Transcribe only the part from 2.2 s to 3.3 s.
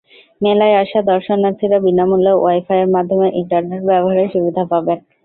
ওয়াইফাইয়ের মাধ্যমে